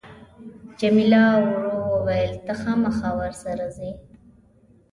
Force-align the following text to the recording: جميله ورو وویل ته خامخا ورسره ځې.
جميله 0.79 1.23
ورو 1.45 1.75
وویل 1.93 2.33
ته 2.45 2.53
خامخا 2.61 3.09
ورسره 3.19 3.65
ځې. 3.75 3.91